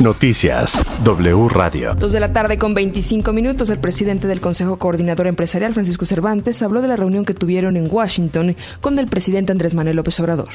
[0.00, 1.94] Noticias W Radio.
[1.94, 6.62] Dos de la tarde con 25 minutos, el presidente del Consejo Coordinador Empresarial, Francisco Cervantes,
[6.62, 10.48] habló de la reunión que tuvieron en Washington con el presidente Andrés Manuel López Obrador.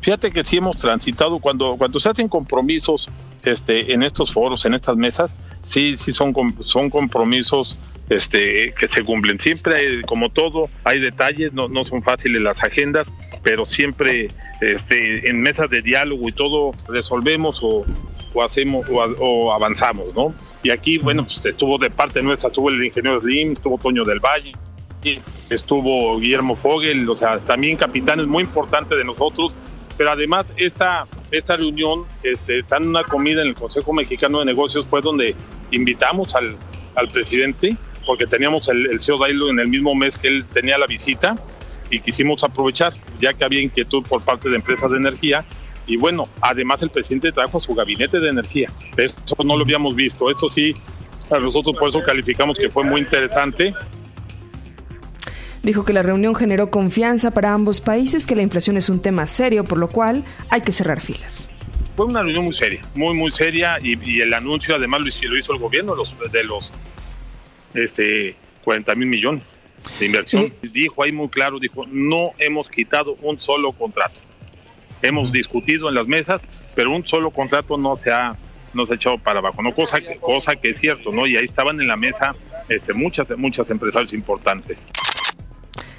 [0.00, 3.10] Fíjate que sí hemos transitado cuando cuando se hacen compromisos
[3.44, 7.78] este en estos foros, en estas mesas, sí sí son son compromisos
[8.08, 9.38] este que se cumplen.
[9.40, 13.08] Siempre como todo hay detalles, no, no son fáciles las agendas,
[13.42, 14.30] pero siempre
[14.60, 17.84] este en mesas de diálogo y todo resolvemos o,
[18.34, 20.34] o hacemos o, avanzamos, ¿no?
[20.62, 24.20] Y aquí, bueno, pues estuvo de parte nuestra, estuvo el ingeniero Slim, estuvo Toño del
[24.20, 24.52] Valle,
[25.50, 29.52] estuvo Guillermo Fogel, o sea, también capitanes muy importantes de nosotros,
[29.96, 34.44] pero además esta, esta reunión este, está en una comida en el Consejo Mexicano de
[34.44, 35.34] Negocios, pues donde
[35.70, 36.56] invitamos al,
[36.94, 40.78] al presidente, porque teníamos el, el CEO Dailo en el mismo mes que él tenía
[40.78, 41.36] la visita,
[41.90, 45.44] y quisimos aprovechar, ya que había inquietud por parte de empresas de energía,
[45.88, 48.70] y bueno, además el presidente trajo su gabinete de energía.
[48.96, 50.30] Eso no lo habíamos visto.
[50.30, 50.74] Esto sí,
[51.30, 53.74] a nosotros por eso calificamos que fue muy interesante.
[55.62, 59.26] Dijo que la reunión generó confianza para ambos países, que la inflación es un tema
[59.26, 61.50] serio, por lo cual hay que cerrar filas.
[61.96, 65.26] Fue una reunión muy seria, muy, muy seria, y, y el anuncio además lo hizo,
[65.26, 66.70] lo hizo el gobierno los, de los
[67.74, 69.56] este, 40 mil millones
[69.98, 70.52] de inversión.
[70.70, 74.27] Dijo ahí muy claro, dijo, no hemos quitado un solo contrato
[75.02, 76.40] hemos discutido en las mesas,
[76.74, 78.36] pero un solo contrato no se ha
[78.74, 81.26] no se ha echado para abajo, no cosa que cosa que es cierto, ¿no?
[81.26, 82.34] Y ahí estaban en la mesa
[82.68, 84.86] este muchas muchas empresarios importantes.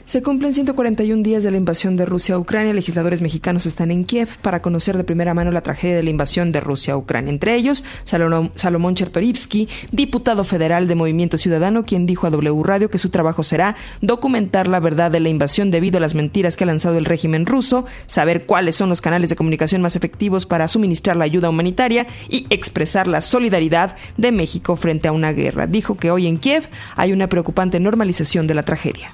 [0.09, 2.73] Se cumplen 141 días de la invasión de Rusia a Ucrania.
[2.73, 6.51] Legisladores mexicanos están en Kiev para conocer de primera mano la tragedia de la invasión
[6.51, 7.29] de Rusia a Ucrania.
[7.29, 12.97] Entre ellos, Salomón Chertorivsky, diputado federal de Movimiento Ciudadano, quien dijo a W Radio que
[12.97, 16.65] su trabajo será documentar la verdad de la invasión debido a las mentiras que ha
[16.65, 21.17] lanzado el régimen ruso, saber cuáles son los canales de comunicación más efectivos para suministrar
[21.17, 25.67] la ayuda humanitaria y expresar la solidaridad de México frente a una guerra.
[25.67, 29.13] Dijo que hoy en Kiev hay una preocupante normalización de la tragedia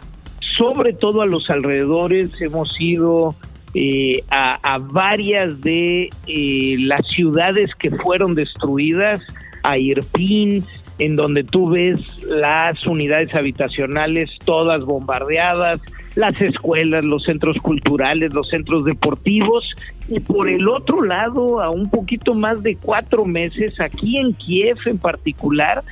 [0.57, 3.35] sobre todo a los alrededores, hemos ido
[3.73, 9.21] eh, a, varias de eh, las ciudades que fueron destruidas,
[9.63, 10.63] a Irpin,
[10.99, 15.81] en donde tú ves las unidades habitacionales todas bombardeadas,
[16.15, 19.69] las escuelas, los centros culturales, los centros deportivos,
[20.07, 24.77] y por el otro lado, a un poquito más de cuatro meses, aquí en Kiev
[24.85, 25.83] en particular,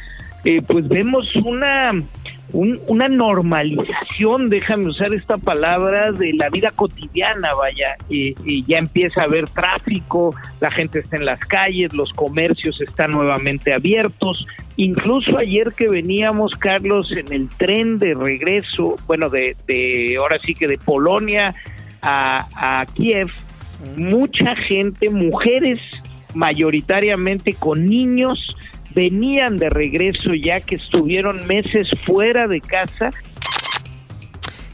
[0.45, 1.91] eh, pues vemos una
[2.51, 8.77] un, una normalización, déjame usar esta palabra, de la vida cotidiana, vaya, eh, eh, ya
[8.77, 14.45] empieza a haber tráfico, la gente está en las calles, los comercios están nuevamente abiertos,
[14.75, 20.53] incluso ayer que veníamos, Carlos, en el tren de regreso, bueno, de, de ahora sí
[20.53, 21.55] que de Polonia
[22.01, 23.29] a, a Kiev,
[23.97, 25.79] mucha gente, mujeres
[26.33, 28.55] mayoritariamente con niños,
[28.95, 33.11] venían de regreso ya que estuvieron meses fuera de casa.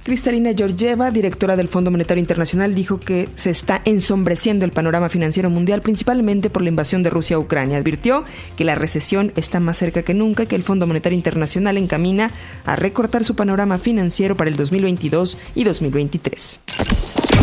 [0.04, 5.52] Cristalina Georgieva, directora del Fondo Monetario Internacional, dijo que se está ensombreciendo el panorama financiero
[5.52, 7.78] mundial principalmente por la invasión de Rusia a Ucrania.
[7.78, 8.24] Advirtió
[8.58, 12.32] que la recesión está más cerca que nunca y que el Fondo Monetario Internacional encamina
[12.66, 16.64] a recortar su panorama financiero para el 2022 y 2023.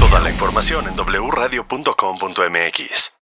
[0.00, 3.15] Toda la información en wradio.com.mx.